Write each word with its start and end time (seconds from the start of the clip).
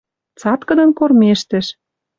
Цаткыдын 0.39 0.89
кормежтӹш. 0.97 1.67